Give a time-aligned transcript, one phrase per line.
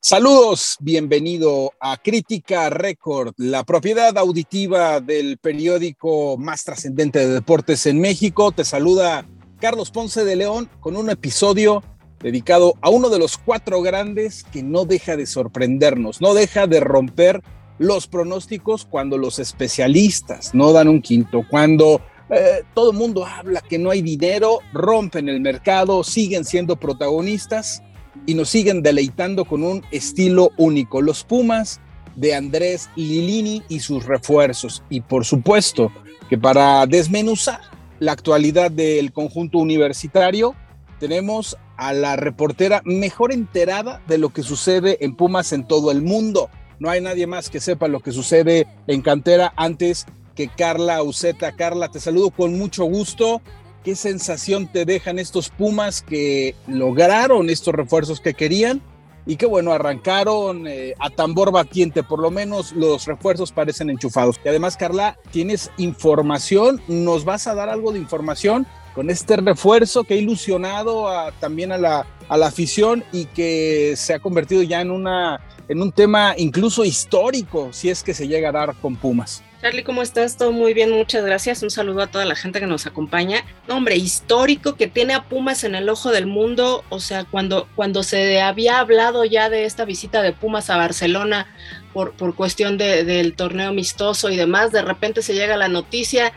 [0.00, 7.98] Saludos, bienvenido a Crítica Record, la propiedad auditiva del periódico más trascendente de deportes en
[7.98, 8.52] México.
[8.52, 9.24] Te saluda
[9.58, 11.82] Carlos Ponce de León con un episodio
[12.20, 16.80] dedicado a uno de los cuatro grandes que no deja de sorprendernos, no deja de
[16.80, 17.42] romper
[17.78, 23.60] los pronósticos cuando los especialistas no dan un quinto, cuando eh, todo el mundo habla
[23.60, 27.82] que no hay dinero, rompen el mercado, siguen siendo protagonistas
[28.26, 31.02] y nos siguen deleitando con un estilo único.
[31.02, 31.80] Los Pumas
[32.16, 34.82] de Andrés Lilini y sus refuerzos.
[34.88, 35.92] Y por supuesto
[36.28, 37.60] que para desmenuzar
[37.98, 40.54] la actualidad del conjunto universitario,
[40.98, 46.02] tenemos a la reportera mejor enterada de lo que sucede en Pumas en todo el
[46.02, 46.48] mundo.
[46.78, 51.52] No hay nadie más que sepa lo que sucede en cantera antes que Carla Uceta.
[51.52, 53.40] Carla, te saludo con mucho gusto.
[53.84, 58.80] ¿Qué sensación te dejan estos Pumas que lograron estos refuerzos que querían?
[59.24, 64.40] Y que bueno, arrancaron eh, a tambor batiente, por lo menos los refuerzos parecen enchufados.
[64.44, 70.04] Y además, Carla, tienes información, nos vas a dar algo de información con este refuerzo
[70.04, 71.08] que ha ilusionado
[71.40, 75.80] también a la, a la afición y que se ha convertido ya en, una, en
[75.80, 79.42] un tema incluso histórico, si es que se llega a dar con Pumas.
[79.62, 80.36] Charlie, ¿cómo estás?
[80.36, 81.62] Todo muy bien, muchas gracias.
[81.62, 83.44] Un saludo a toda la gente que nos acompaña.
[83.68, 86.84] Hombre, histórico que tiene a Pumas en el ojo del mundo.
[86.88, 91.46] O sea, cuando, cuando se había hablado ya de esta visita de Pumas a Barcelona
[91.92, 96.32] por, por cuestión de, del torneo amistoso y demás, de repente se llega la noticia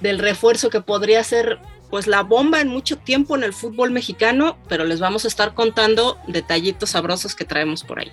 [0.00, 1.58] del refuerzo que podría ser
[1.90, 5.52] pues la bomba en mucho tiempo en el fútbol mexicano, pero les vamos a estar
[5.52, 8.10] contando detallitos sabrosos que traemos por ahí.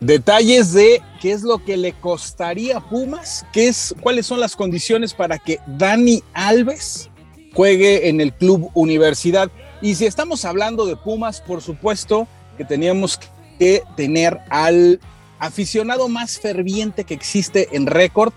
[0.00, 4.54] Detalles de qué es lo que le costaría a Pumas, qué es, cuáles son las
[4.54, 7.10] condiciones para que Dani Alves
[7.52, 9.50] juegue en el club universidad.
[9.82, 13.18] Y si estamos hablando de Pumas, por supuesto que teníamos
[13.58, 15.00] que tener al
[15.40, 18.32] aficionado más ferviente que existe en récord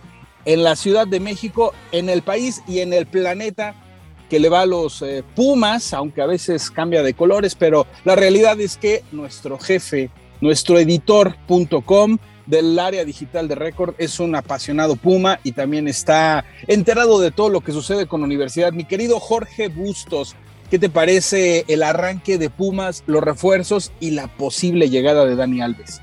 [0.45, 3.75] en la Ciudad de México, en el país y en el planeta,
[4.29, 8.15] que le va a los eh, Pumas, aunque a veces cambia de colores, pero la
[8.15, 10.09] realidad es que nuestro jefe,
[10.41, 17.19] nuestro editor.com del área digital de Récord es un apasionado Puma y también está enterado
[17.19, 18.73] de todo lo que sucede con la universidad.
[18.73, 20.35] Mi querido Jorge Bustos,
[20.69, 25.61] ¿qué te parece el arranque de Pumas, los refuerzos y la posible llegada de Dani
[25.61, 26.01] Alves?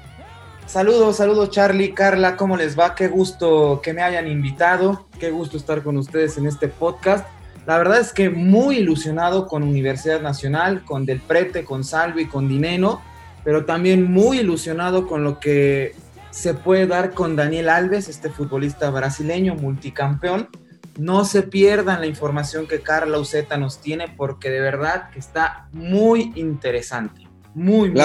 [0.66, 2.94] Saludos, saludos Charlie, Carla, ¿cómo les va?
[2.94, 7.26] Qué gusto que me hayan invitado, qué gusto estar con ustedes en este podcast.
[7.66, 12.48] La verdad es que muy ilusionado con Universidad Nacional, con Del Prete, con Salvi, con
[12.48, 13.02] Dineno,
[13.48, 15.94] pero también muy ilusionado con lo que
[16.28, 20.50] se puede dar con Daniel Alves, este futbolista brasileño multicampeón.
[20.98, 25.66] No se pierdan la información que Carla Uceta nos tiene porque de verdad que está
[25.72, 27.26] muy interesante.
[27.54, 28.02] Muy, muy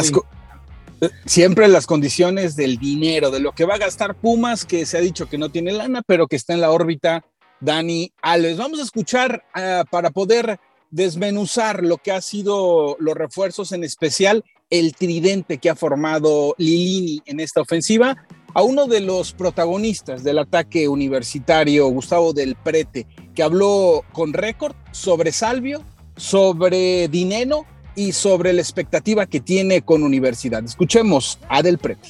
[1.25, 5.01] siempre las condiciones del dinero, de lo que va a gastar Pumas, que se ha
[5.01, 7.25] dicho que no tiene lana, pero que está en la órbita
[7.59, 8.55] Dani Alves.
[8.55, 10.57] Vamos a escuchar uh, para poder
[10.89, 17.21] desmenuzar lo que ha sido los refuerzos, en especial el tridente que ha formado Lilini
[17.27, 18.17] en esta ofensiva,
[18.55, 24.75] a uno de los protagonistas del ataque universitario, Gustavo del Prete, que habló con récord
[24.91, 25.83] sobre Salvio,
[26.17, 30.63] sobre Dineno y sobre la expectativa que tiene con Universidad.
[30.63, 32.09] Escuchemos a Del Prete.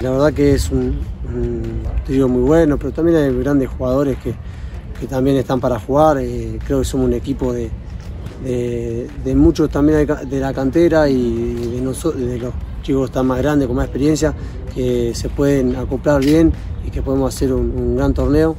[0.00, 4.34] La verdad que es un, un trío muy bueno, pero también hay grandes jugadores que,
[5.00, 6.18] que también están para jugar.
[6.18, 7.70] Eh, creo que somos un equipo de,
[8.44, 13.38] de, de muchos también de la cantera y de, nosotros, de los chicos están más
[13.38, 14.34] grandes, con más experiencia,
[14.74, 16.52] que se pueden acoplar bien
[16.86, 18.56] y que podemos hacer un, un gran torneo.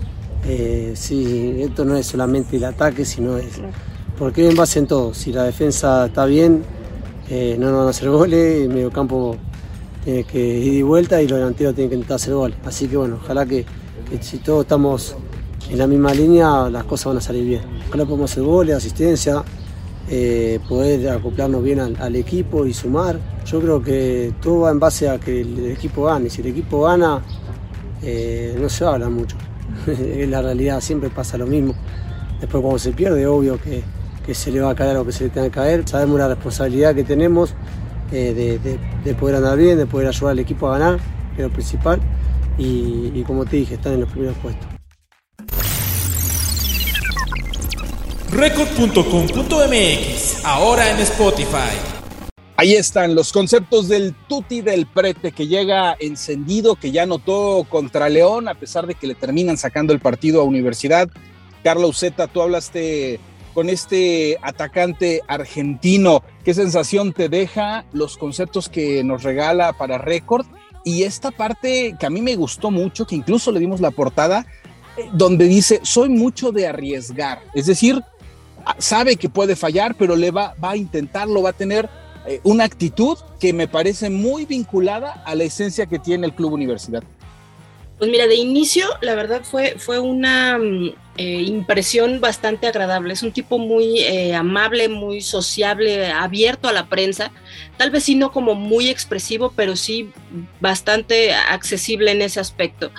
[0.47, 3.59] Eh, sí, esto no es solamente el ataque, sino es
[4.17, 5.13] porque en base en todo.
[5.13, 6.63] Si la defensa está bien,
[7.29, 9.38] eh, no nos van a hacer goles, el medio campo
[10.03, 12.53] tiene que ir y vuelta y los delanteros tienen que intentar hacer gol.
[12.66, 13.66] Así que bueno, ojalá que,
[14.09, 15.16] que, si todos estamos
[15.70, 17.61] en la misma línea, las cosas van a salir bien.
[17.87, 19.43] Ojalá podamos hacer goles, asistencia,
[20.11, 23.20] eh, poder acoplarnos bien al, equipo y sumar.
[23.46, 26.29] Yo creo que todo va en base a que el, equipo gane.
[26.29, 27.22] Si el equipo gana,
[28.02, 29.38] eh, no se habla mucho.
[29.88, 31.76] en la realidad siempre pasa lo mismo.
[32.40, 33.84] Después cuando se pierde, obvio que,
[34.26, 35.88] que se le va a caer lo que se le tenga que caer.
[35.88, 37.53] Sabemos la responsabilidad que tenemos
[38.11, 41.00] eh, de, de, de, poder andar bien, de poder ayudar al equipo a ganar,
[41.35, 42.00] que es lo principal.
[42.58, 44.69] Y, y como te dije, están en los primeros puestos.
[48.31, 51.76] Record.com.mx, ahora en Spotify.
[52.58, 58.08] Ahí están los conceptos del Tuti del Prete que llega encendido, que ya notó contra
[58.08, 61.09] León, a pesar de que le terminan sacando el partido a Universidad.
[61.64, 63.20] Carlos Zeta, tú hablaste
[63.55, 66.22] con este atacante argentino.
[66.46, 70.46] ¿Qué sensación te deja los conceptos que nos regala para récord?
[70.85, 74.46] Y esta parte que a mí me gustó mucho, que incluso le dimos la portada,
[74.97, 77.41] eh, donde dice, soy mucho de arriesgar.
[77.55, 78.03] Es decir,
[78.78, 81.90] sabe que puede fallar, pero le va, va a intentarlo, va a tener
[82.26, 86.53] eh, una actitud que me parece muy vinculada a la esencia que tiene el Club
[86.53, 87.03] Universidad.
[87.97, 93.14] Pues mira, de inicio, la verdad fue, fue una mm, eh, impresión bastante agradable.
[93.14, 97.32] Es un tipo muy eh, amable, muy sociable, abierto a la prensa.
[97.78, 100.11] Tal vez sí no como muy expresivo, pero sí
[100.61, 102.91] bastante accesible en ese aspecto.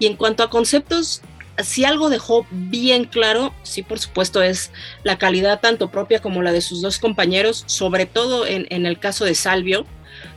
[0.00, 1.22] Y en cuanto a conceptos,
[1.62, 4.70] si algo dejó bien claro, sí, por supuesto, es
[5.02, 9.24] la calidad tanto propia como la de sus dos compañeros, sobre todo en, el caso
[9.24, 9.86] de Salvio.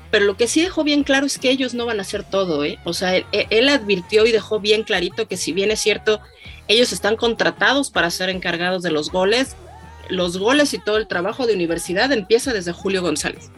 [0.09, 2.65] Pero lo que sí dejó bien claro es que ellos no van a hacer todo,
[2.65, 2.79] ¿eh?
[2.83, 6.19] O sea, él, advirtió y dejó bien clarito que si bien es cierto,
[6.67, 9.55] ellos están contratados para ser encargados de los goles,
[10.09, 13.51] los goles y todo el trabajo de universidad empieza desde Julio González.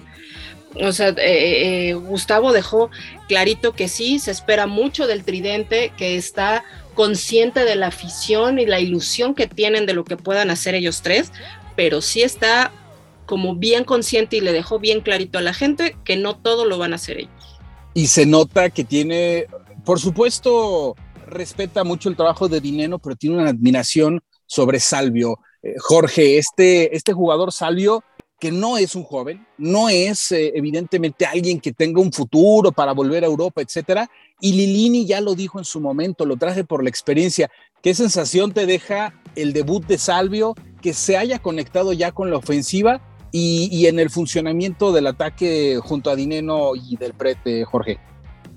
[0.76, 2.90] O sea, eh, eh, Gustavo dejó
[3.28, 6.64] clarito que sí, se espera mucho del tridente, que está
[6.94, 11.02] consciente de la afición y la ilusión que tienen de lo que puedan hacer ellos
[11.02, 11.32] tres,
[11.76, 12.72] pero sí está
[13.26, 16.78] como bien consciente y le dejó bien clarito a la gente que no todo lo
[16.78, 17.60] van a hacer ellos.
[17.94, 19.48] Y se nota que tiene,
[19.86, 20.96] por supuesto,
[21.28, 25.40] respeta mucho el trabajo de Dineno, pero tiene una admiración sobre Salvio.
[25.62, 28.04] Eh, Jorge, este, este jugador Salvio
[28.44, 32.92] que no es un joven, no es eh, evidentemente alguien que tenga un futuro para
[32.92, 34.12] volver a Europa, etcétera.
[34.42, 37.50] Y Lilini ya lo dijo en su momento, lo traje por la experiencia.
[37.82, 42.36] ¿Qué sensación te deja el debut de Salvio, que se haya conectado ya con la
[42.36, 43.00] ofensiva
[43.32, 47.98] y, en el funcionamiento del ataque junto a Dineno y del prete, Jorge?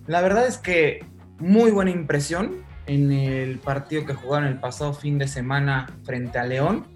[0.09, 1.05] La verdad es que
[1.39, 6.45] muy buena impresión en el partido que jugaron el pasado fin de semana frente a
[6.45, 6.89] León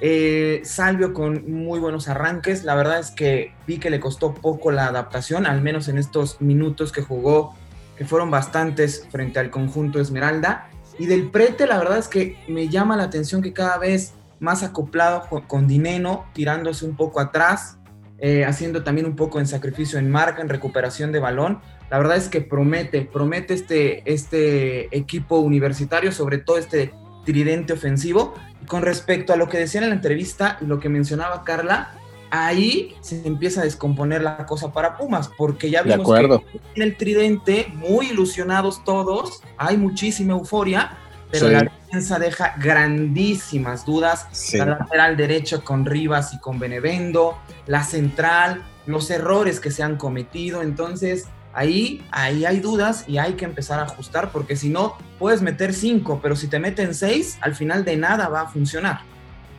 [0.00, 2.64] eh, Salvio con muy buenos arranques.
[2.64, 6.40] La verdad es que vi que le costó poco la adaptación, al menos en estos
[6.40, 7.54] minutos que jugó,
[7.96, 10.68] que fueron bastantes frente al conjunto Esmeralda.
[10.98, 14.62] Y del prete, la verdad es que me llama la atención que cada vez más
[14.62, 17.78] acoplado con Dineno, tirándose un poco atrás,
[18.18, 21.60] eh, haciendo también un poco en sacrificio en marca, en recuperación de balón.
[21.90, 26.92] La verdad es que promete, promete este, este equipo universitario, sobre todo este
[27.24, 28.34] tridente ofensivo.
[28.66, 31.92] Con respecto a lo que decía en la entrevista y lo que mencionaba Carla,
[32.30, 36.96] ahí se empieza a descomponer la cosa para Pumas, porque ya vimos que en el
[36.96, 40.98] tridente, muy ilusionados todos, hay muchísima euforia,
[41.30, 44.52] pero la defensa deja grandísimas dudas.
[44.52, 49.96] La lateral derecho con Rivas y con Benevendo, la central, los errores que se han
[49.96, 50.62] cometido.
[50.62, 55.40] Entonces, ahí, ahí hay dudas y hay que empezar a ajustar porque si no, puedes
[55.42, 59.00] meter cinco, pero si te meten seis, al final de nada va a funcionar.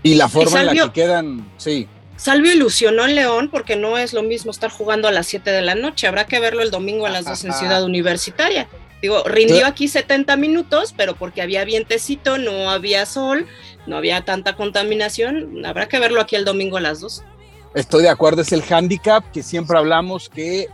[0.03, 1.87] Y la forma en la que quedan, sí.
[2.17, 5.61] Salvio ilusionó en León porque no es lo mismo estar jugando a las 7 de
[5.61, 8.69] la noche, habrá que verlo el domingo a las 2 en Ciudad Universitaria.
[9.01, 13.45] Digo, rindió aquí 70 minutos, pero porque había vientecito, no había sol,
[13.85, 17.23] no había tanta contaminación, habrá que verlo aquí el domingo a las 2.
[17.75, 20.69] Estoy de acuerdo, es el handicap que siempre hablamos que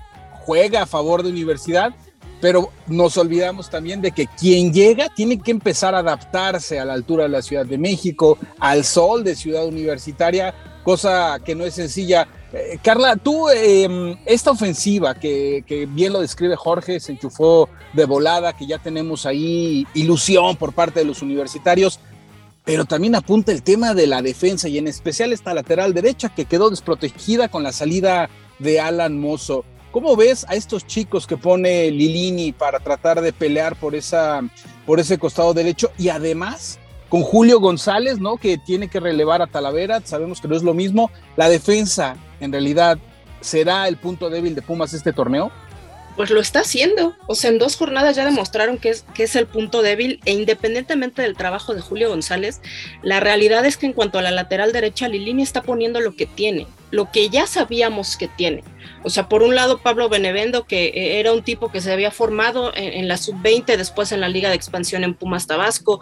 [0.45, 1.93] juega a favor de universidad,
[2.41, 6.93] pero nos olvidamos también de que quien llega tiene que empezar a adaptarse a la
[6.93, 11.75] altura de la Ciudad de México, al sol de Ciudad Universitaria, cosa que no es
[11.75, 12.27] sencilla.
[12.51, 18.05] Eh, Carla, tú, em, esta ofensiva que, que, bien lo describe Jorge, se enchufó de
[18.05, 21.99] volada, que ya tenemos ahí ilusión por parte de los universitarios,
[22.65, 26.45] pero también apunta el tema de la defensa y en especial esta lateral derecha que
[26.45, 28.29] quedó desprotegida con la salida
[28.59, 29.65] de Alan Mozo.
[29.91, 34.41] ¿Cómo ves a estos chicos que pone Lilini para tratar de pelear por, esa,
[34.85, 35.91] por ese costado derecho?
[35.97, 36.79] Y además,
[37.09, 38.37] con Julio González, ¿no?
[38.37, 41.11] Que tiene que relevar a Talavera, sabemos que no es lo mismo.
[41.35, 42.99] La defensa, en realidad,
[43.41, 45.51] ¿será el punto débil de Pumas este torneo?
[46.15, 47.15] Pues lo está haciendo.
[47.27, 50.33] O sea, en dos jornadas ya demostraron que es, que es el punto débil e
[50.33, 52.61] independientemente del trabajo de Julio González,
[53.01, 56.25] la realidad es que en cuanto a la lateral derecha, Lilini está poniendo lo que
[56.25, 58.63] tiene, lo que ya sabíamos que tiene.
[59.03, 62.11] O sea, por un lado Pablo Benevendo, que eh, era un tipo que se había
[62.11, 66.01] formado en, la sub-20, después en la Liga de Expansión en Pumas Tabasco.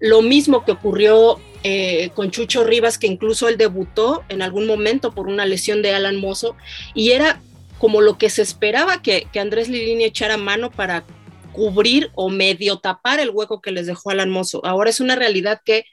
[0.00, 5.12] Lo mismo que ocurrió eh, con Chucho Rivas, que incluso él debutó en algún momento
[5.12, 6.56] por una lesión de Alan Mozo,
[6.92, 7.40] y era
[7.78, 11.04] como lo que se esperaba que, que Andrés Lilini echara mano para
[11.52, 14.64] cubrir o medio tapar el hueco que les dejó Alan Mozo.
[14.64, 15.86] Ahora es una realidad que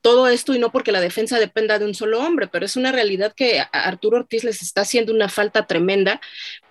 [0.00, 2.90] todo esto y no porque la defensa dependa de un solo hombre, pero es una
[2.90, 6.20] realidad que a Arturo Ortiz les está haciendo una falta tremenda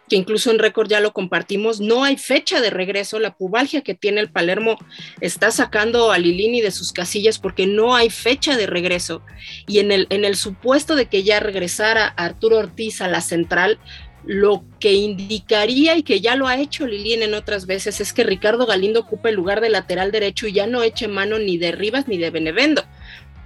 [0.10, 3.96] que incluso en récord ya lo compartimos, no hay fecha de regreso, la pubalgia que
[3.96, 4.77] tiene el Palermo
[5.22, 9.22] está sacando a Lilini de sus casillas porque no hay fecha de regreso
[9.68, 13.80] y en el, en el supuesto de que ya regresara Arturo Ortiz a la central,
[14.25, 18.24] lo que indicaría y que ya lo ha hecho Lilini en otras veces es que
[18.24, 21.72] Ricardo Galindo ocupe el lugar de lateral derecho y ya no eche mano ni de
[21.72, 22.84] Rivas ni de Benevendo.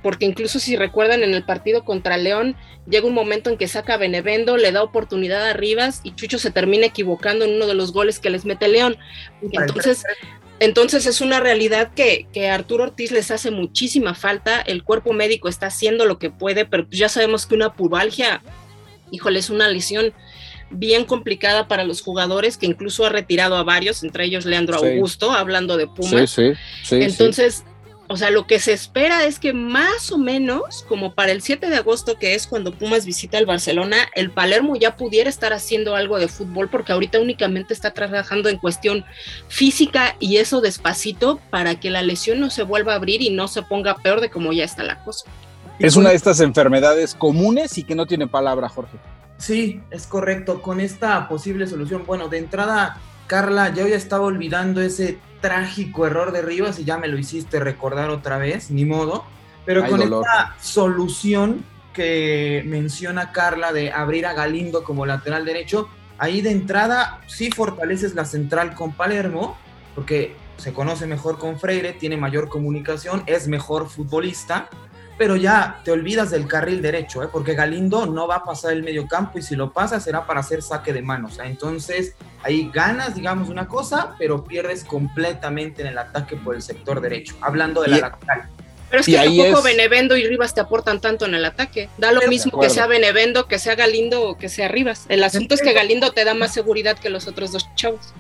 [0.04, 2.56] Porque incluso si recuerdan en el partido contra León,
[2.88, 6.38] llega un momento en que saca a Benevendo, le da oportunidad a Rivas y Chucho
[6.38, 8.98] se termina equivocando en uno de los goles que les mete León.
[9.42, 10.04] Entonces,
[10.60, 15.48] entonces es una realidad que, que Arturo Ortiz les hace muchísima falta, el cuerpo médico
[15.50, 18.42] está haciendo lo que puede, pero pues ya sabemos que una pubalgia,
[19.12, 20.14] híjole, es una lesión
[20.70, 25.32] bien complicada para los jugadores, que incluso ha retirado a varios, entre ellos Leandro Augusto,
[25.32, 26.30] hablando de Pumas.
[26.30, 26.54] Sí,
[26.84, 27.64] sí, Entonces,
[28.08, 31.70] o sea, lo que se espera es que más o menos, como para el 7
[31.70, 35.96] de agosto, que es cuando Pumas visita el Barcelona, el Palermo ya pudiera estar haciendo
[35.96, 39.06] algo de fútbol, porque ahorita únicamente está trabajando en cuestión
[39.48, 43.48] física y eso despacito para que la lesión no se vuelva a abrir y no
[43.48, 45.26] se ponga peor de como ya está la cosa.
[45.80, 48.98] Es una de estas enfermedades comunes y que no tiene palabra, Jorge.
[49.38, 50.62] Sí, es correcto.
[50.62, 56.32] Con esta posible solución, bueno, de entrada, Carla, yo ya estaba olvidando ese trágico error
[56.32, 59.26] de Rivas y ya me lo hiciste recordar otra vez, ni modo.
[59.66, 66.42] Pero con esta solución que menciona Carla de abrir a Galindo como lateral derecho, ahí
[66.42, 69.58] de entrada sí fortaleces la central con Palermo,
[69.96, 74.70] porque se conoce mejor con Freire, tiene mayor comunicación, es mejor futbolista
[75.18, 77.30] pero ya te olvidas del carril derecho, ¿eh?
[77.32, 80.42] porque Galindo no va a pasar el medio campo y si lo pasa será para
[80.42, 81.40] hacer saque de manos.
[81.44, 87.00] Entonces ahí ganas, digamos, una cosa, pero pierdes completamente en el ataque por el sector
[87.00, 88.50] derecho, hablando de la lateral.
[88.90, 91.90] Pero es que tampoco Benevendo y Rivas te aportan tanto en el ataque.
[91.98, 95.06] Da lo mismo que sea Benevendo, que sea Galindo o que sea Rivas.
[95.10, 98.14] El asunto es que Galindo te da más seguridad que los otros dos chavos.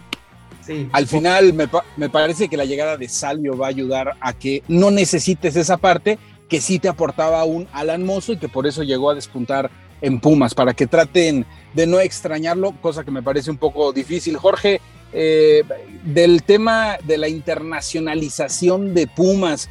[0.65, 0.89] Sí.
[0.93, 4.63] Al final me, me, parece que la llegada de Salvio va a ayudar a que
[4.67, 6.17] no necesites esa parte
[6.49, 9.71] que sí te aportaba un Alan Mozo y que por eso llegó a despuntar
[10.01, 14.37] en Pumas, para que traten de no extrañarlo, cosa que me parece un poco difícil.
[14.37, 14.81] Jorge,
[15.13, 15.63] eh,
[16.03, 19.69] del tema de la internacionalización de Pumas,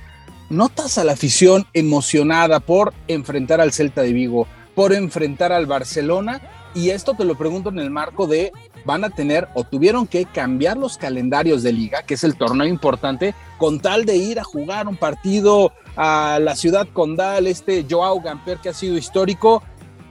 [0.50, 6.40] ¿notas a la afición emocionada por enfrentar al Celta de Vigo, por enfrentar al Barcelona?
[6.74, 8.52] Y esto te lo pregunto en el marco de
[8.84, 12.66] van a tener o tuvieron que cambiar los calendarios de liga, que es el torneo
[12.66, 18.20] importante, con tal de ir a jugar un partido a la ciudad condal, este Joao
[18.20, 19.62] Gamper que ha sido histórico.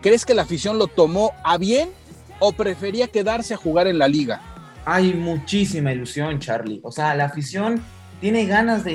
[0.01, 1.89] ¿Crees que la afición lo tomó a bien
[2.39, 4.41] o prefería quedarse a jugar en la liga?
[4.85, 6.79] Hay muchísima ilusión, Charlie.
[6.83, 7.81] O sea, la afición
[8.21, 8.93] tiene ganas de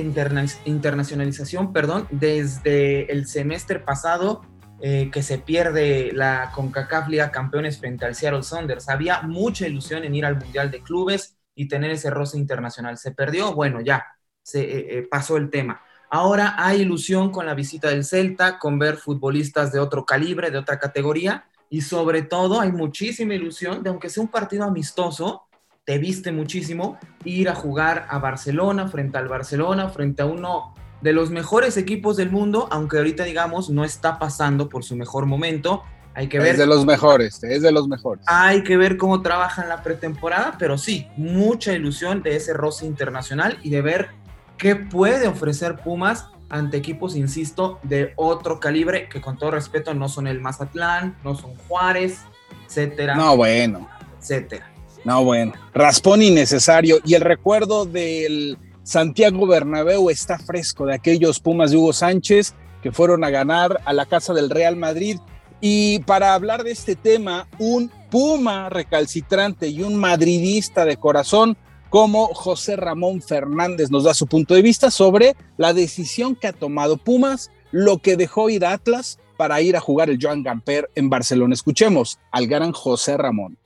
[0.65, 4.43] internacionalización, perdón, desde el semestre pasado
[4.81, 8.89] eh, que se pierde la CONCACAF Liga Campeones frente al Seattle Saunders.
[8.89, 12.97] Había mucha ilusión en ir al Mundial de Clubes y tener ese roce internacional.
[12.97, 14.07] Se perdió, bueno, ya,
[14.43, 15.83] se eh, eh, pasó el tema.
[16.11, 20.59] Ahora hay ilusión con la visita del Celta, con ver futbolistas de otro calibre, de
[20.59, 25.43] otra categoría, y sobre todo hay muchísima ilusión de, aunque sea un partido amistoso,
[25.85, 31.13] te viste muchísimo, ir a jugar a Barcelona, frente al Barcelona, frente a uno de
[31.13, 35.83] los mejores equipos del mundo, aunque ahorita digamos no está pasando por su mejor momento.
[36.15, 36.49] Hay que ver.
[36.53, 38.25] Es de los mejores, es de los mejores.
[38.27, 42.87] Hay que ver cómo trabaja en la pretemporada, pero sí, mucha ilusión de ese roce
[42.87, 44.09] internacional y de ver
[44.57, 50.09] qué puede ofrecer Pumas ante equipos, insisto, de otro calibre, que con todo respeto no
[50.09, 52.21] son el Mazatlán, no son Juárez,
[52.67, 53.15] etcétera.
[53.15, 53.89] No, bueno.
[54.19, 54.71] Etcétera.
[55.05, 55.53] No, bueno.
[55.73, 56.99] Raspón innecesario.
[57.05, 62.91] Y el recuerdo del Santiago Bernabéu está fresco de aquellos Pumas de Hugo Sánchez que
[62.91, 65.19] fueron a ganar a la casa del Real Madrid.
[65.61, 71.59] Y para hablar de este tema, un Puma recalcitrante y un madridista de corazón
[71.91, 76.55] como José Ramón Fernández nos da su punto de vista sobre la decisión que ha
[76.55, 80.89] tomado Pumas, lo que dejó ir a Atlas para ir a jugar el Joan Gamper
[80.95, 81.53] en Barcelona.
[81.53, 83.59] Escuchemos al gran José Ramón.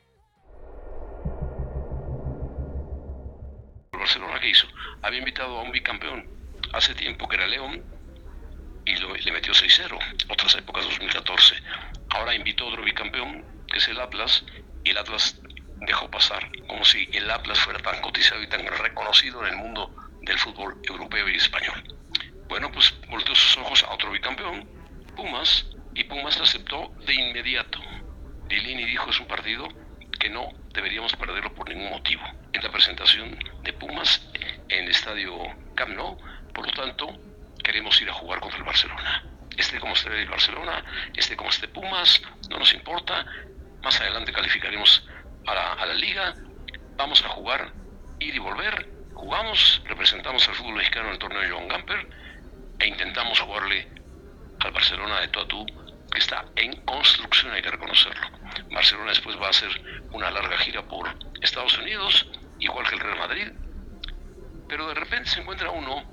[3.92, 4.66] Barcelona, ¿qué hizo?
[5.02, 6.28] Había invitado a un bicampeón
[6.72, 7.82] hace tiempo que era León
[8.84, 11.54] y le metió 6-0, otras épocas 2014.
[12.10, 14.44] Ahora invitó a otro bicampeón, que es el Atlas,
[14.84, 15.40] y el Atlas
[15.86, 19.94] dejó pasar, como si el Atlas fuera tan cotizado y tan reconocido en el mundo
[20.22, 21.82] del fútbol europeo y español.
[22.48, 24.68] Bueno, pues volteó sus ojos a otro bicampeón,
[25.16, 27.78] Pumas, y Pumas aceptó de inmediato.
[28.48, 29.68] Dilini dijo es un partido
[30.22, 32.22] que no deberíamos perderlo por ningún motivo.
[32.52, 34.24] En la presentación de Pumas
[34.68, 35.36] en el estadio
[35.74, 36.16] Camp Nou,
[36.54, 37.08] por lo tanto,
[37.58, 39.24] que queremos ir a jugar contra el Barcelona.
[39.56, 40.84] Este como esté el Barcelona,
[41.16, 43.26] este como esté Pumas, no nos importa.
[43.82, 45.04] Más adelante calificaremos
[45.44, 46.34] a la, liga.
[46.96, 47.72] Vamos a jugar,
[48.20, 48.88] ir y volver.
[49.14, 52.06] Jugamos, representamos al fútbol mexicano en el torneo de Joan Gamper
[52.78, 53.88] e intentamos jugarle
[54.60, 55.66] al Barcelona de tú
[56.12, 58.26] que está en construcción, hay que reconocerlo.
[58.70, 59.70] Barcelona después va a hacer
[60.12, 61.08] una larga gira por
[61.40, 62.28] Estados Unidos,
[62.58, 63.48] igual que el Real Madrid,
[64.68, 66.04] pero de repente se encuentra uno,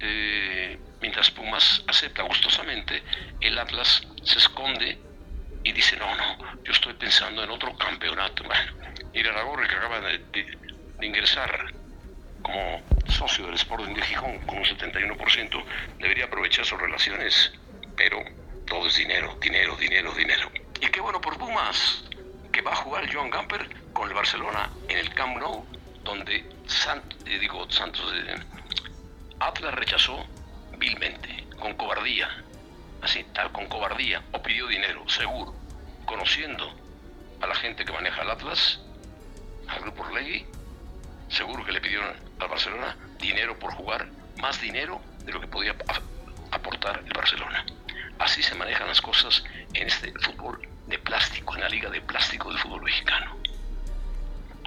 [0.00, 3.02] eh, mientras Pumas acepta gustosamente,
[3.40, 4.98] el Atlas se esconde
[5.62, 8.44] y dice, no, no, yo estoy pensando en otro campeonato.
[8.44, 8.72] Bueno,
[9.14, 11.72] Iraragorri, que acaba de, de ingresar
[12.42, 15.64] como socio del Sporting de Gijón con un 71%,
[15.98, 17.52] debería aprovechar sus relaciones,
[17.96, 18.22] pero
[18.66, 20.50] todo es dinero, dinero, dinero, dinero.
[20.80, 22.04] Y qué bueno por Pumas,
[22.52, 25.64] que va a jugar Joan Gamper con el Barcelona en el Camp Nou,
[26.02, 28.34] donde eh, digo, Santos eh,
[29.40, 30.24] Atlas rechazó
[30.78, 32.28] vilmente, con cobardía,
[33.02, 35.54] así, tal, con cobardía, o pidió dinero, seguro,
[36.04, 36.74] conociendo
[37.40, 38.80] a la gente que maneja el Atlas,
[39.68, 40.46] al grupo Orlegui,
[41.28, 44.08] seguro que le pidieron al Barcelona dinero por jugar,
[44.40, 45.74] más dinero de lo que podía
[46.50, 47.64] aportar el Barcelona.
[48.18, 49.42] Así se manejan las cosas
[49.72, 53.36] en este fútbol de plástico, en la liga de plástico del fútbol mexicano.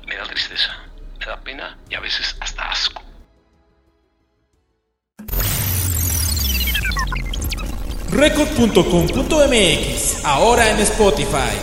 [0.05, 0.77] Me da tristeza,
[1.19, 3.01] me da pena y a veces hasta asco.
[8.11, 11.57] Record.com.mx, ahora en Spotify.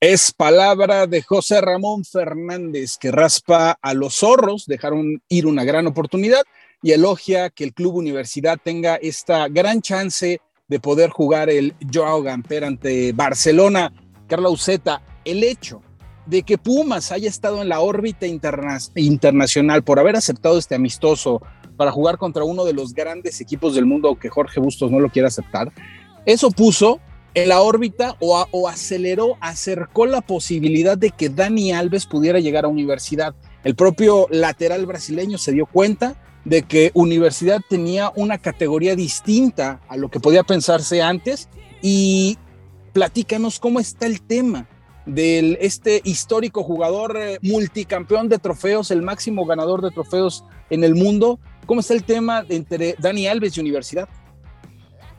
[0.00, 5.86] Es palabra de José Ramón Fernández, que raspa a los zorros, dejaron ir una gran
[5.86, 6.42] oportunidad
[6.82, 12.22] y elogia que el Club Universidad tenga esta gran chance de poder jugar el Joao
[12.22, 13.92] Gamper ante Barcelona.
[14.28, 15.82] Carla Uceta, el hecho
[16.26, 18.26] de que Pumas haya estado en la órbita
[18.94, 21.42] internacional por haber aceptado este amistoso
[21.76, 25.10] para jugar contra uno de los grandes equipos del mundo que Jorge Bustos no lo
[25.10, 25.72] quiere aceptar,
[26.24, 27.00] eso puso
[27.34, 32.68] en la órbita o aceleró, acercó la posibilidad de que Dani Alves pudiera llegar a
[32.68, 33.34] universidad.
[33.64, 39.96] El propio lateral brasileño se dio cuenta, de que universidad tenía una categoría distinta a
[39.96, 41.48] lo que podía pensarse antes
[41.82, 42.38] y
[42.92, 44.66] platícanos cómo está el tema
[45.06, 50.94] de este histórico jugador eh, multicampeón de trofeos, el máximo ganador de trofeos en el
[50.94, 51.38] mundo.
[51.66, 54.08] ¿Cómo está el tema entre Dani Alves y Universidad?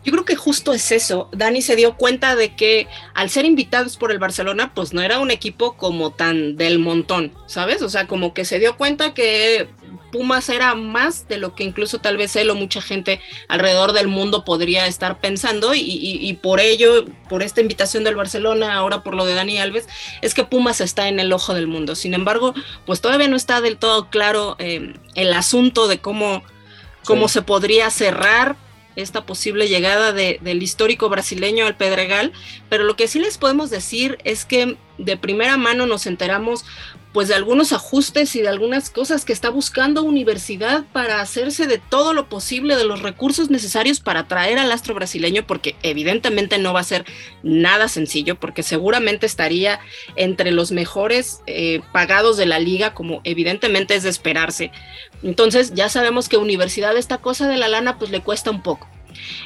[0.03, 1.29] Yo creo que justo es eso.
[1.31, 5.19] Dani se dio cuenta de que al ser invitados por el Barcelona, pues no era
[5.19, 7.83] un equipo como tan del montón, ¿sabes?
[7.83, 9.69] O sea, como que se dio cuenta que
[10.11, 14.07] Pumas era más de lo que incluso tal vez él o mucha gente alrededor del
[14.07, 19.25] mundo podría estar pensando y, por ello, por esta invitación del Barcelona, ahora por lo
[19.25, 19.87] de Dani Alves,
[20.21, 21.95] es que Pumas está en el ojo del mundo.
[21.95, 22.53] Sin embargo,
[22.85, 26.43] pues todavía no está del todo claro eh, el asunto de cómo,
[27.05, 28.55] cómo se podría cerrar
[28.95, 32.33] esta posible llegada del histórico brasileño al Pedregal,
[32.69, 36.65] pero lo que sí les podemos decir es que de primera mano nos enteramos
[37.13, 41.77] pues de algunos ajustes y de algunas cosas que está buscando universidad para hacerse de
[41.77, 46.73] todo lo posible de los recursos necesarios para traer al astro brasileño, porque evidentemente no
[46.73, 47.05] va a ser
[47.43, 49.79] nada sencillo, porque seguramente estaría
[50.15, 54.71] entre los mejores eh, pagados de la liga, como evidentemente es de esperarse.
[55.21, 58.87] Entonces ya sabemos que universidad esta cosa de la lana pues le cuesta un poco.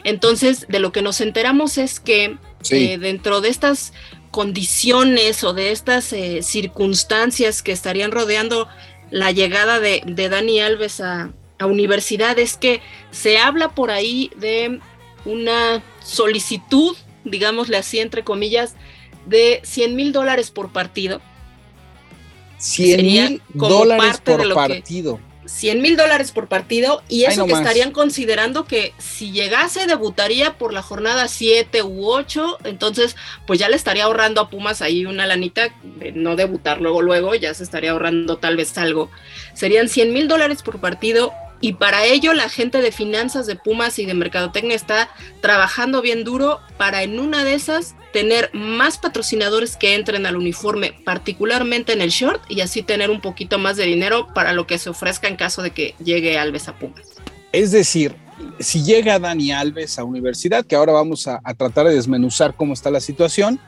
[0.04, 2.38] Entonces de lo que nos enteramos es que
[2.69, 3.93] eh, dentro de estas
[4.36, 8.67] condiciones o de estas eh, circunstancias que estarían rodeando
[9.10, 14.82] la llegada de, Dani Alves a, a, universidad es que se habla por ahí de
[15.24, 18.76] una solicitud, digámosle así, entre comillas,
[19.26, 21.21] de 100 mil dólares por partido.
[22.58, 25.17] 100 mil dólares por partido.
[25.45, 30.73] 100 mil dólares por partido y eso que estarían considerando que si llegase debutaría por
[30.73, 35.25] la jornada 7 u 8, entonces pues ya le estaría ahorrando a Pumas ahí una
[35.25, 39.10] lanita de no debutar luego luego, ya se estaría ahorrando tal vez algo.
[39.53, 43.98] Serían 100 mil dólares por partido y para ello la gente de finanzas de Pumas
[44.00, 45.10] y de Mercadotecnia está
[45.41, 50.94] trabajando bien duro para en una de esas tener más patrocinadores que entren al uniforme,
[51.04, 54.78] particularmente en el short, y así tener un poquito más de dinero para lo que
[54.78, 57.04] se ofrezca en caso de que llegue Alves a Pumas.
[57.52, 58.15] Es decir,
[58.60, 62.89] si llega Dani Alves a universidad, que ahora vamos a, tratar de desmenuzar cómo está
[62.89, 63.60] la situación,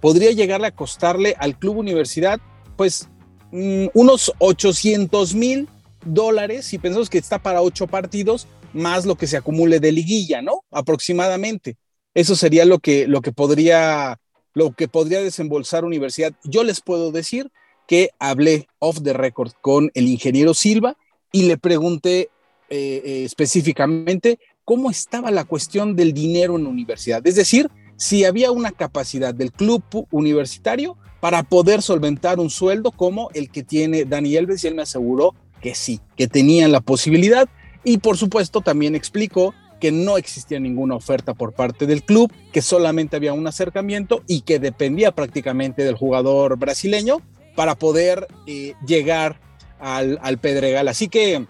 [0.00, 2.38] podría llegarle a costarle al club universidad,
[2.76, 3.08] pues,
[3.50, 5.68] mm, unos 800 mil
[6.06, 10.42] dólares y pensamos que está para ocho partidos más lo que se acumule de liguilla,
[10.42, 10.64] ¿no?
[10.70, 11.76] Aproximadamente.
[12.14, 14.18] Eso sería lo que, lo que podría
[14.54, 16.32] lo que podría desembolsar universidad.
[16.42, 17.50] Yo les puedo decir
[17.86, 20.96] que hablé off the record con el ingeniero Silva
[21.30, 22.30] y le pregunté
[22.70, 27.26] eh, eh, específicamente cómo estaba la cuestión del dinero en la universidad.
[27.26, 33.28] Es decir, si había una capacidad del club universitario para poder solventar un sueldo como
[33.34, 37.48] el que tiene Dani Elves y él me aseguró que sí, que tenían la posibilidad
[37.84, 42.62] y por supuesto también explicó que no existía ninguna oferta por parte del club, que
[42.62, 47.18] solamente había un acercamiento y que dependía prácticamente del jugador brasileño
[47.54, 49.38] para poder eh, llegar
[49.78, 50.88] al, al Pedregal.
[50.88, 51.46] Así que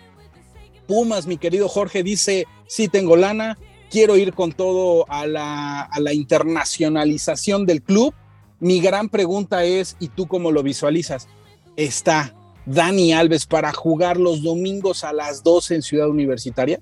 [0.87, 3.59] Pumas, mi querido Jorge, dice, sí tengo lana,
[3.91, 8.15] quiero ir con todo a la, a la internacionalización del club.
[8.61, 11.29] Mi gran pregunta es, ¿y tú cómo lo visualizas?
[11.77, 12.35] ¿Está
[12.67, 16.81] Dani Alves para jugar los domingos a las 12 en Ciudad Universitaria?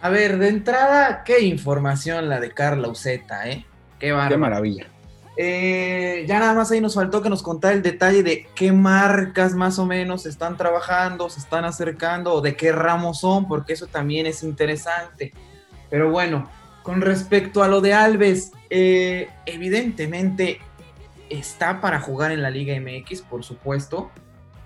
[0.00, 3.64] A ver, de entrada, qué información la de Carla Uceta, ¿eh?
[3.98, 4.86] Qué, qué maravilla.
[5.36, 9.54] Eh, ya nada más ahí nos faltó que nos contara el detalle de qué marcas
[9.54, 13.86] más o menos están trabajando, se están acercando o de qué ramos son, porque eso
[13.86, 15.32] también es interesante.
[15.90, 16.48] Pero bueno,
[16.82, 20.60] con respecto a lo de Alves, eh, evidentemente
[21.30, 24.10] está para jugar en la Liga MX, por supuesto.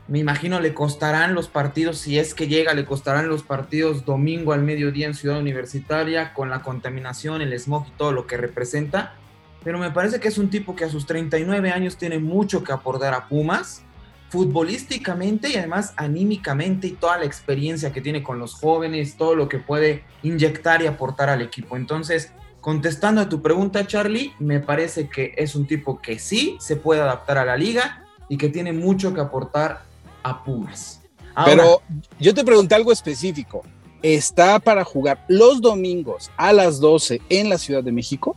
[0.09, 4.55] Me imagino le costarán los partidos, si es que llega, le costarán los partidos domingo
[4.55, 9.15] al mediodía en Ciudad Universitaria, con la contaminación, el smog y todo lo que representa.
[9.63, 12.73] Pero me parece que es un tipo que a sus 39 años tiene mucho que
[12.73, 13.83] aportar a Pumas
[14.31, 19.49] futbolísticamente y además anímicamente y toda la experiencia que tiene con los jóvenes, todo lo
[19.49, 21.77] que puede inyectar y aportar al equipo.
[21.77, 26.77] Entonces, contestando a tu pregunta, Charlie, me parece que es un tipo que sí se
[26.77, 29.88] puede adaptar a la liga y que tiene mucho que aportar
[30.23, 31.01] a Pumas.
[31.45, 31.83] Pero
[32.19, 33.63] yo te pregunté algo específico.
[34.03, 38.37] ¿Está para jugar los domingos a las 12 en la Ciudad de México?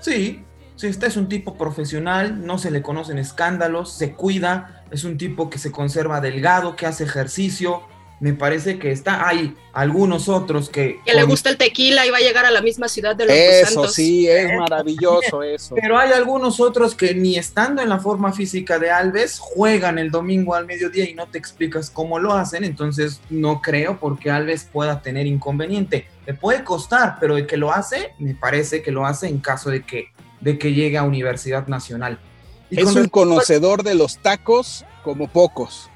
[0.00, 0.44] Sí,
[0.76, 5.18] Sí, este es un tipo profesional, no se le conocen escándalos, se cuida, es un
[5.18, 7.82] tipo que se conserva delgado, que hace ejercicio.
[8.24, 9.28] Me parece que está.
[9.28, 10.98] Hay algunos otros que.
[11.04, 13.36] Que le gusta el tequila y va a llegar a la misma ciudad de los
[13.36, 15.74] Eso sí, es maravilloso eso.
[15.74, 20.10] Pero hay algunos otros que ni estando en la forma física de Alves, juegan el
[20.10, 22.64] domingo al mediodía y no te explicas cómo lo hacen.
[22.64, 26.06] Entonces no creo porque Alves pueda tener inconveniente.
[26.26, 29.68] Le puede costar, pero de que lo hace, me parece que lo hace en caso
[29.68, 32.18] de que de que llegue a Universidad Nacional.
[32.70, 35.90] es un conocedor de los tacos como pocos.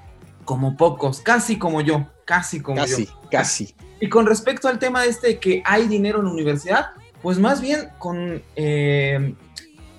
[0.48, 2.96] Como pocos, casi como yo, casi como yo.
[2.96, 3.74] Casi, casi.
[4.00, 6.86] Y con respecto al tema de este que hay dinero en la universidad,
[7.20, 9.34] pues más bien con eh,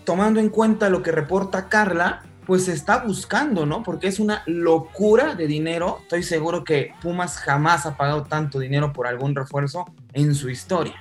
[0.05, 3.83] tomando en cuenta lo que reporta Carla, pues se está buscando, ¿no?
[3.83, 5.99] Porque es una locura de dinero.
[6.01, 10.95] Estoy seguro que Pumas jamás ha pagado tanto dinero por algún refuerzo en su historia.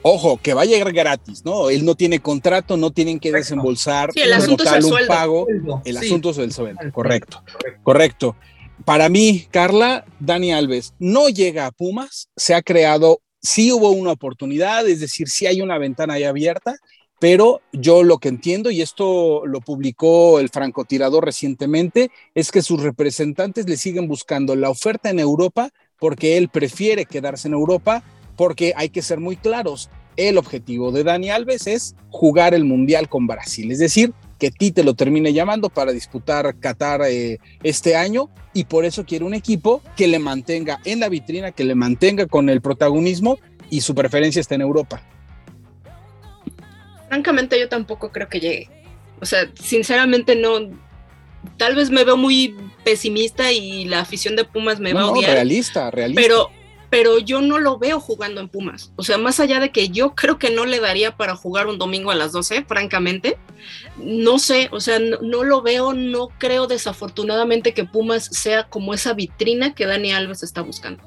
[0.00, 1.68] Ojo, que va a llegar gratis, ¿no?
[1.68, 5.46] Él no tiene contrato, no tienen que desembolsar sí, el asunto es el un pago.
[5.84, 7.42] El asunto es el sueldo, correcto,
[7.82, 8.36] correcto.
[8.84, 14.12] Para mí, Carla, Dani Alves no llega a Pumas, se ha creado, sí hubo una
[14.12, 16.76] oportunidad, es decir, sí hay una ventana ahí abierta,
[17.18, 22.82] pero yo lo que entiendo, y esto lo publicó el francotirador recientemente, es que sus
[22.82, 28.02] representantes le siguen buscando la oferta en Europa porque él prefiere quedarse en Europa
[28.36, 33.08] porque hay que ser muy claros, el objetivo de Dani Alves es jugar el Mundial
[33.08, 38.30] con Brasil, es decir, que Tite lo termine llamando para disputar Qatar eh, este año
[38.52, 42.26] y por eso quiere un equipo que le mantenga en la vitrina, que le mantenga
[42.26, 43.38] con el protagonismo
[43.70, 45.02] y su preferencia está en Europa.
[47.08, 48.68] Francamente yo tampoco creo que llegue.
[49.20, 50.70] O sea, sinceramente no,
[51.56, 55.32] tal vez me veo muy pesimista y la afición de Pumas me va a odiar.
[55.32, 56.20] realista, realista.
[56.20, 56.50] Pero
[56.94, 58.92] pero yo no lo veo jugando en Pumas.
[58.94, 61.76] O sea, más allá de que yo creo que no le daría para jugar un
[61.76, 63.36] domingo a las 12, francamente,
[63.96, 69.12] no sé, o sea, no, lo veo, no creo desafortunadamente que Pumas sea como esa
[69.12, 71.02] vitrina que Dani Alves está buscando.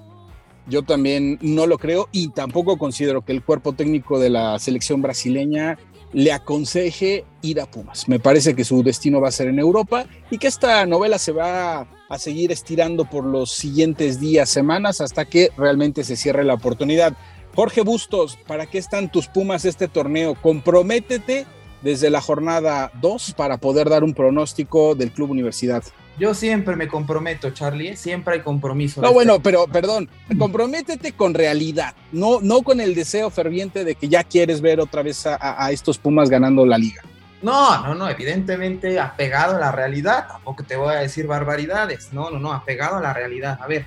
[0.67, 5.01] Yo también no lo creo y tampoco considero que el cuerpo técnico de la selección
[5.01, 5.77] brasileña
[6.11, 8.09] le aconseje ir a Pumas.
[8.09, 11.31] Me parece que su destino va a ser en Europa y que esta novela se
[11.31, 16.53] va a seguir estirando por los siguientes días, semanas, hasta que realmente se cierre la
[16.53, 17.13] oportunidad.
[17.55, 20.35] Jorge Bustos, ¿para qué están tus Pumas este torneo?
[20.35, 21.45] Comprométete
[21.81, 25.83] desde la jornada 2 para poder dar un pronóstico del Club Universidad.
[26.19, 27.95] Yo siempre me comprometo, Charlie, ¿eh?
[27.95, 29.01] siempre hay compromiso.
[29.01, 34.07] No, bueno, pero perdón, comprométete con realidad, no, no con el deseo ferviente de que
[34.07, 37.03] ya quieres ver otra vez a, estos Pumas ganando la liga.
[37.41, 42.31] No, no, no, evidentemente apegado a la realidad, tampoco te voy a decir barbaridades, no,
[42.31, 43.59] no, no, apegado a la realidad.
[43.61, 43.85] A ver,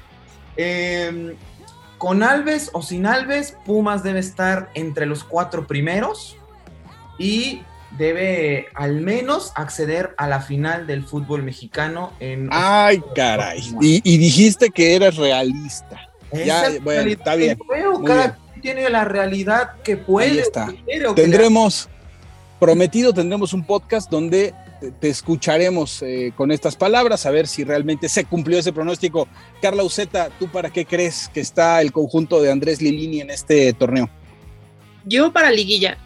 [0.56, 1.34] em,
[1.98, 6.36] con Alves o sin Alves, Pumas debe estar entre los cuatro primeros
[7.18, 7.62] y
[7.98, 12.48] debe al menos acceder a la final del fútbol mexicano en...
[12.52, 13.60] Ay, caray.
[13.80, 16.08] Y, dijiste que eres realista.
[16.32, 17.58] Ya, bueno, está bien.
[18.06, 20.30] cada tiene la realidad que puede.
[20.30, 20.72] Ahí está.
[21.14, 21.88] Tendremos,
[22.60, 24.54] prometido, tendremos un podcast donde
[25.00, 29.26] te escucharemos eh, con estas palabras, a ver si realmente se cumplió ese pronóstico.
[29.60, 33.72] Carla Uceta, ¿tú para qué crees que está el conjunto de Andrés Lilini en este
[33.72, 34.08] torneo?
[35.04, 35.98] Yo para liguilla.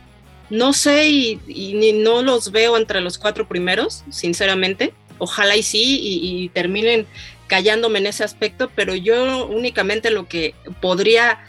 [0.50, 1.40] No sé y,
[1.74, 4.94] ni no los veo entre los cuatro primeros, sinceramente.
[5.18, 7.06] Ojalá y sí, y, y terminen
[7.46, 11.40] callándome en ese aspecto, pero yo únicamente lo que podría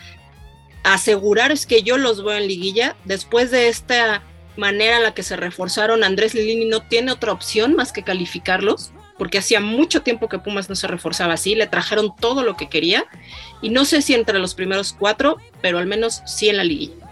[0.83, 4.23] asegurar es que yo los veo en liguilla después de esta
[4.57, 8.91] manera en la que se reforzaron, Andrés Lilini no tiene otra opción más que calificarlos,
[9.17, 12.69] porque hacía mucho tiempo que Pumas no se reforzaba así, le trajeron todo lo que
[12.69, 13.05] quería,
[13.61, 17.05] y no sé si entre los primeros cuatro, pero al menos sí en la liguilla.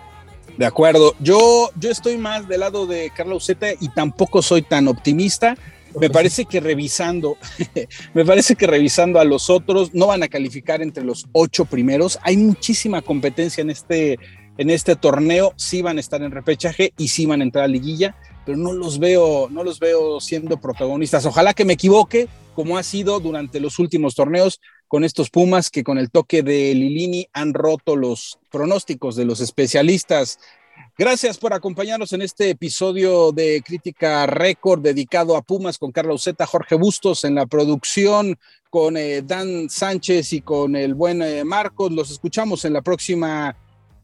[0.58, 4.88] De acuerdo, yo, yo estoy más del lado de Carlos Zeta y tampoco soy tan
[4.88, 5.58] optimista.
[6.00, 7.38] Me parece que revisando,
[8.14, 12.20] me parece que revisando a los otros, no van a calificar entre los ocho primeros.
[12.22, 14.20] Hay muchísima competencia en este,
[14.58, 17.68] en este torneo sí van a estar en repechaje y sí van a entrar a
[17.68, 21.26] liguilla, pero no los veo, no los veo siendo protagonistas.
[21.26, 25.84] Ojalá que me equivoque, como ha sido durante los últimos torneos con estos Pumas que
[25.84, 30.40] con el toque de Lilini han roto los pronósticos de los especialistas.
[30.96, 36.46] Gracias por acompañarnos en este episodio de Crítica Récord dedicado a Pumas con Carla Uceta,
[36.46, 38.38] Jorge Bustos en la producción,
[38.70, 41.92] con eh, Dan Sánchez y con el buen eh, Marcos.
[41.92, 43.56] Los escuchamos en la próxima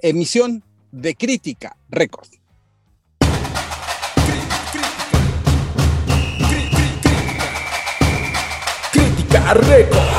[0.01, 2.29] emisión de Crítica Record.
[8.91, 10.18] Crítica Record.